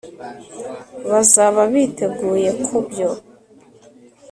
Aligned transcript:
bazaba 1.09 1.61
biteguye 1.73 2.49
kubyo 2.65 3.09